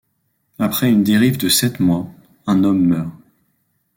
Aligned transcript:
Après 0.57 0.89
une 0.89 1.03
dérive 1.03 1.37
de 1.37 1.47
sept 1.47 1.79
mois, 1.79 2.07
un 2.47 2.63
homme 2.63 2.87
meurt. 2.87 3.11